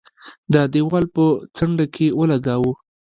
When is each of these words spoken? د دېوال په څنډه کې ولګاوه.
د 0.53 0.55
دېوال 0.73 1.05
په 1.15 1.23
څنډه 1.57 1.85
کې 1.93 2.07
ولګاوه. 2.19 2.73